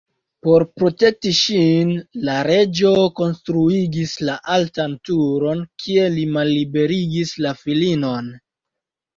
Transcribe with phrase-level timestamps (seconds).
[0.45, 1.91] Por protekti ŝin,
[2.29, 8.35] la reĝo konstruigis la altan turon kie li malliberigis la filinon.